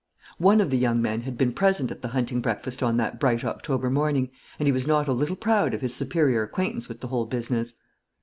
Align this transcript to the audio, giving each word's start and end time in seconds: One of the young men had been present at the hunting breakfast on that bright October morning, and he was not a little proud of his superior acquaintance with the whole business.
One 0.39 0.61
of 0.61 0.71
the 0.71 0.79
young 0.79 0.99
men 0.99 1.21
had 1.21 1.37
been 1.37 1.53
present 1.53 1.91
at 1.91 2.01
the 2.01 2.07
hunting 2.07 2.41
breakfast 2.41 2.81
on 2.81 2.97
that 2.97 3.19
bright 3.19 3.45
October 3.45 3.87
morning, 3.91 4.31
and 4.57 4.67
he 4.67 4.71
was 4.71 4.87
not 4.87 5.07
a 5.07 5.13
little 5.13 5.35
proud 5.35 5.75
of 5.75 5.81
his 5.81 5.93
superior 5.93 6.41
acquaintance 6.41 6.89
with 6.89 7.01
the 7.01 7.09
whole 7.09 7.27
business. 7.27 7.75